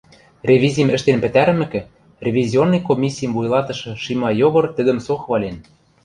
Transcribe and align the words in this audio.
Ревизим 0.49 0.89
ӹштен 0.97 1.17
пӹтӓрӹмӹкӹ, 1.23 1.81
ревизионный 2.25 2.85
комиссим 2.89 3.31
вуйлатышы 3.35 3.91
Шимай 4.03 4.35
Йогор 4.41 4.65
тӹдӹм 4.75 4.97
со 5.05 5.13
хвален: 5.23 5.55